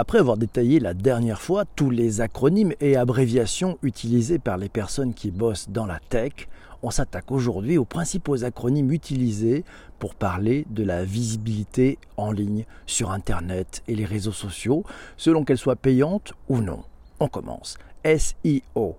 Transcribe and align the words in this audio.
Après 0.00 0.18
avoir 0.18 0.38
détaillé 0.38 0.80
la 0.80 0.94
dernière 0.94 1.42
fois 1.42 1.66
tous 1.76 1.90
les 1.90 2.22
acronymes 2.22 2.72
et 2.80 2.96
abréviations 2.96 3.76
utilisés 3.82 4.38
par 4.38 4.56
les 4.56 4.70
personnes 4.70 5.12
qui 5.12 5.30
bossent 5.30 5.68
dans 5.68 5.84
la 5.84 6.00
tech, 6.08 6.48
on 6.82 6.90
s'attaque 6.90 7.30
aujourd'hui 7.30 7.76
aux 7.76 7.84
principaux 7.84 8.42
acronymes 8.44 8.92
utilisés 8.92 9.62
pour 9.98 10.14
parler 10.14 10.64
de 10.70 10.84
la 10.84 11.04
visibilité 11.04 11.98
en 12.16 12.32
ligne 12.32 12.64
sur 12.86 13.10
Internet 13.10 13.82
et 13.88 13.94
les 13.94 14.06
réseaux 14.06 14.32
sociaux, 14.32 14.84
selon 15.18 15.44
qu'elle 15.44 15.58
soit 15.58 15.76
payante 15.76 16.32
ou 16.48 16.62
non. 16.62 16.82
On 17.18 17.28
commence. 17.28 17.76
SEO. 18.02 18.96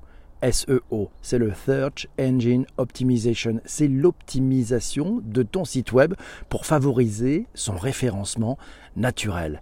SEO, 0.52 1.10
c'est 1.24 1.40
le 1.40 1.52
Search 1.66 2.10
Engine 2.20 2.68
Optimization. 2.78 3.60
C'est 3.66 3.88
l'optimisation 3.88 5.20
de 5.24 5.42
ton 5.42 5.66
site 5.66 5.94
web 5.94 6.14
pour 6.48 6.68
favoriser 6.68 7.48
son 7.56 7.76
référencement 7.76 8.60
naturel. 8.96 9.62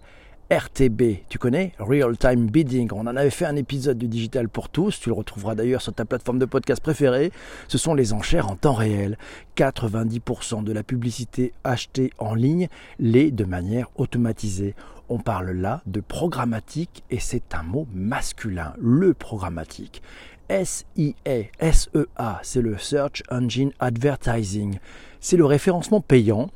RTB, 0.50 1.22
tu 1.28 1.38
connais? 1.38 1.74
Real 1.78 2.18
Time 2.18 2.46
Bidding. 2.46 2.88
On 2.92 3.06
en 3.06 3.14
avait 3.14 3.30
fait 3.30 3.44
un 3.44 3.54
épisode 3.54 3.98
du 3.98 4.08
Digital 4.08 4.48
pour 4.48 4.68
tous. 4.68 4.98
Tu 4.98 5.08
le 5.08 5.14
retrouveras 5.14 5.54
d'ailleurs 5.54 5.80
sur 5.80 5.94
ta 5.94 6.04
plateforme 6.04 6.40
de 6.40 6.44
podcast 6.44 6.82
préférée. 6.82 7.30
Ce 7.68 7.78
sont 7.78 7.94
les 7.94 8.12
enchères 8.12 8.50
en 8.50 8.56
temps 8.56 8.74
réel. 8.74 9.16
90% 9.56 10.64
de 10.64 10.72
la 10.72 10.82
publicité 10.82 11.52
achetée 11.62 12.10
en 12.18 12.34
ligne 12.34 12.66
l'est 12.98 13.30
de 13.30 13.44
manière 13.44 13.90
automatisée. 13.94 14.74
On 15.08 15.18
parle 15.18 15.52
là 15.52 15.82
de 15.86 16.00
programmatique 16.00 17.04
et 17.10 17.20
c'est 17.20 17.54
un 17.54 17.62
mot 17.62 17.86
masculin, 17.94 18.74
le 18.80 19.14
programmatique. 19.14 20.02
SIA, 20.48 21.44
SEA, 21.60 22.40
c'est 22.42 22.60
le 22.60 22.76
Search 22.76 23.22
Engine 23.30 23.70
Advertising. 23.78 24.80
C'est 25.20 25.36
le 25.36 25.44
référencement 25.44 26.00
payant. 26.00 26.50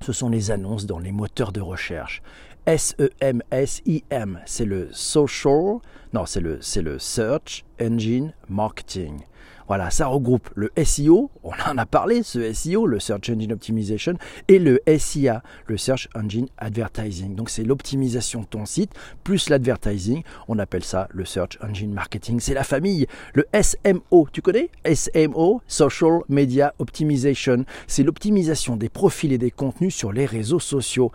Ce 0.00 0.12
sont 0.12 0.28
les 0.28 0.50
annonces 0.50 0.86
dans 0.86 0.98
les 0.98 1.12
moteurs 1.12 1.52
de 1.52 1.60
recherche. 1.60 2.22
S-E-M-S-I-M, 2.66 4.40
c'est 4.44 4.64
le 4.64 4.88
social, 4.92 5.78
non, 6.12 6.26
c'est 6.26 6.40
le, 6.40 6.60
le 6.82 6.98
Search 6.98 7.64
Engine 7.80 8.34
Marketing. 8.48 9.20
Voilà, 9.68 9.90
ça 9.90 10.06
regroupe 10.06 10.48
le 10.54 10.72
SEO, 10.82 11.30
on 11.44 11.52
en 11.70 11.76
a 11.76 11.84
parlé, 11.84 12.22
ce 12.22 12.54
SEO, 12.54 12.86
le 12.86 12.98
Search 12.98 13.28
Engine 13.28 13.52
Optimization, 13.52 14.14
et 14.48 14.58
le 14.58 14.80
SIA, 14.98 15.42
le 15.66 15.76
Search 15.76 16.08
Engine 16.14 16.48
Advertising. 16.56 17.34
Donc 17.34 17.50
c'est 17.50 17.64
l'optimisation 17.64 18.40
de 18.40 18.46
ton 18.46 18.64
site 18.64 18.92
plus 19.24 19.50
l'advertising. 19.50 20.22
On 20.48 20.58
appelle 20.58 20.84
ça 20.84 21.06
le 21.10 21.26
Search 21.26 21.58
Engine 21.62 21.92
Marketing. 21.92 22.40
C'est 22.40 22.54
la 22.54 22.64
famille. 22.64 23.06
Le 23.34 23.46
SMO, 23.52 24.28
tu 24.32 24.40
connais 24.40 24.70
SMO, 24.90 25.60
Social 25.66 26.20
Media 26.30 26.72
Optimization. 26.78 27.66
C'est 27.86 28.04
l'optimisation 28.04 28.76
des 28.76 28.88
profils 28.88 29.34
et 29.34 29.38
des 29.38 29.50
contenus 29.50 29.94
sur 29.94 30.12
les 30.12 30.24
réseaux 30.24 30.60
sociaux. 30.60 31.12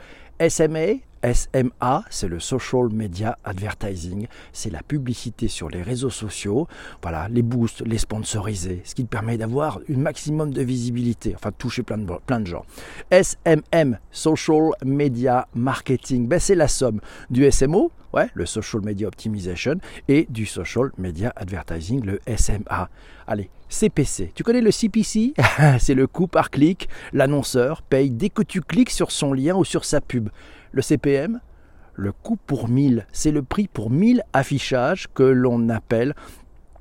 SMA, 0.47 0.99
SMA, 1.23 2.03
c'est 2.09 2.27
le 2.27 2.39
social 2.39 2.89
media 2.91 3.38
advertising, 3.43 4.27
c'est 4.52 4.69
la 4.69 4.81
publicité 4.83 5.47
sur 5.47 5.69
les 5.69 5.81
réseaux 5.81 6.09
sociaux, 6.09 6.67
voilà, 7.02 7.27
les 7.29 7.41
boosts, 7.41 7.81
les 7.85 7.97
sponsorisés, 7.97 8.81
ce 8.83 8.95
qui 8.95 9.05
permet 9.05 9.38
d'avoir 9.38 9.79
un 9.89 9.97
maximum 9.97 10.51
de 10.51 10.61
visibilité, 10.61 11.33
enfin 11.35 11.51
toucher 11.51 11.83
plein 11.83 11.97
de, 11.97 12.11
plein 12.25 12.39
de 12.39 12.47
gens. 12.47 12.66
SMM, 13.11 13.97
social 14.11 14.71
media 14.83 15.47
marketing, 15.55 16.27
ben, 16.27 16.39
c'est 16.39 16.55
la 16.55 16.67
somme 16.67 16.99
du 17.29 17.49
SMO, 17.49 17.91
ouais, 18.13 18.29
le 18.33 18.45
social 18.45 18.81
media 18.81 19.07
optimization, 19.07 19.75
et 20.07 20.27
du 20.29 20.45
social 20.45 20.91
media 20.97 21.31
advertising, 21.35 22.03
le 22.03 22.19
SMA. 22.35 22.89
Allez, 23.27 23.49
CPC. 23.69 24.31
Tu 24.35 24.44
connais 24.44 24.61
le 24.61 24.71
CPC 24.71 25.33
C'est 25.79 25.95
le 25.95 26.07
coût 26.07 26.27
par 26.27 26.51
clic. 26.51 26.88
L'annonceur 27.11 27.81
paye 27.81 28.11
dès 28.11 28.29
que 28.29 28.44
tu 28.44 28.61
cliques 28.61 28.91
sur 28.91 29.11
son 29.11 29.33
lien 29.33 29.55
ou 29.55 29.66
sur 29.66 29.85
sa 29.85 30.01
pub. 30.01 30.29
Le 30.73 30.81
CPM, 30.81 31.39
le 31.93 32.11
coût 32.11 32.35
pour 32.47 32.67
1000, 32.67 33.05
c'est 33.11 33.29
le 33.29 33.43
prix 33.43 33.67
pour 33.67 33.91
1000 33.91 34.23
affichages 34.33 35.07
que 35.13 35.21
l'on 35.21 35.69
appelle 35.69 36.16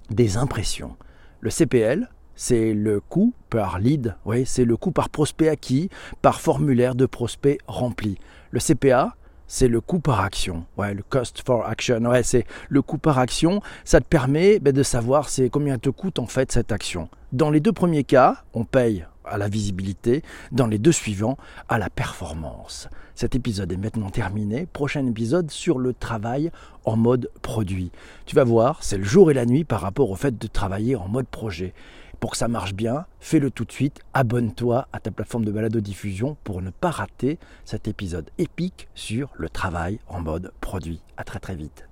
des 0.08 0.38
impressions. 0.38 0.96
Le 1.40 1.50
CPL, 1.50 2.08
c'est 2.34 2.72
le 2.72 3.00
coût 3.00 3.34
par 3.50 3.78
lead, 3.78 4.16
oui, 4.24 4.46
c'est 4.46 4.64
le 4.64 4.78
coût 4.78 4.92
par 4.92 5.10
prospect 5.10 5.50
acquis, 5.50 5.90
par 6.22 6.40
formulaire 6.40 6.94
de 6.94 7.04
prospect 7.04 7.58
rempli. 7.66 8.16
Le 8.50 8.60
CPA, 8.60 9.14
c'est 9.46 9.68
le 9.68 9.82
coût 9.82 10.00
par 10.00 10.20
action. 10.20 10.64
Ouais, 10.78 10.94
le 10.94 11.02
cost 11.02 11.42
for 11.44 11.66
action. 11.66 12.00
C'est 12.22 12.46
le 12.70 12.80
coût 12.80 12.96
par 12.96 13.18
action. 13.18 13.60
Ça 13.84 14.00
te 14.00 14.06
permet 14.06 14.58
ben, 14.58 14.72
de 14.72 14.82
savoir 14.82 15.28
combien 15.50 15.76
te 15.76 15.90
coûte 15.90 16.18
en 16.18 16.26
fait 16.26 16.50
cette 16.50 16.72
action. 16.72 17.10
Dans 17.32 17.50
les 17.50 17.60
deux 17.60 17.72
premiers 17.72 18.04
cas, 18.04 18.38
on 18.54 18.64
paye 18.64 19.04
à 19.32 19.38
la 19.38 19.48
visibilité, 19.48 20.22
dans 20.52 20.66
les 20.66 20.78
deux 20.78 20.92
suivants, 20.92 21.36
à 21.68 21.78
la 21.78 21.90
performance. 21.90 22.88
Cet 23.14 23.34
épisode 23.34 23.72
est 23.72 23.76
maintenant 23.76 24.10
terminé. 24.10 24.66
Prochain 24.72 25.06
épisode 25.06 25.50
sur 25.50 25.78
le 25.78 25.92
travail 25.94 26.50
en 26.84 26.96
mode 26.96 27.30
produit. 27.42 27.90
Tu 28.26 28.36
vas 28.36 28.44
voir, 28.44 28.82
c'est 28.82 28.98
le 28.98 29.04
jour 29.04 29.30
et 29.30 29.34
la 29.34 29.46
nuit 29.46 29.64
par 29.64 29.80
rapport 29.80 30.10
au 30.10 30.16
fait 30.16 30.38
de 30.38 30.46
travailler 30.46 30.96
en 30.96 31.08
mode 31.08 31.26
projet. 31.26 31.74
Pour 32.20 32.30
que 32.30 32.36
ça 32.36 32.46
marche 32.46 32.74
bien, 32.74 33.06
fais-le 33.18 33.50
tout 33.50 33.64
de 33.64 33.72
suite. 33.72 34.00
Abonne-toi 34.14 34.86
à 34.92 35.00
ta 35.00 35.10
plateforme 35.10 35.44
de 35.44 35.50
balado-diffusion 35.50 36.36
pour 36.44 36.62
ne 36.62 36.70
pas 36.70 36.90
rater 36.90 37.38
cet 37.64 37.88
épisode 37.88 38.30
épique 38.38 38.88
sur 38.94 39.32
le 39.36 39.48
travail 39.48 39.98
en 40.06 40.20
mode 40.20 40.52
produit. 40.60 41.00
À 41.16 41.24
très 41.24 41.40
très 41.40 41.56
vite. 41.56 41.91